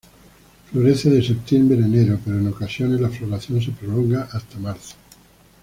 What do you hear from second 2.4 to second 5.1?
ocasiones la floración se prolonga hasta marzo.